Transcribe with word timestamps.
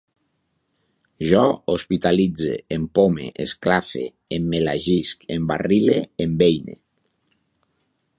Jo 1.31 1.41
hospitalitze, 1.73 2.55
empome, 2.77 3.27
esclafe, 3.45 4.03
emmelangisc, 4.39 5.27
embarrile, 5.37 5.99
embeine 6.27 6.75